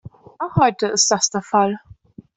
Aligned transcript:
Auch 0.39 0.55
heute 0.55 0.87
ist 0.87 1.11
das 1.11 1.29
der 1.29 1.43
Fall. 1.43 1.79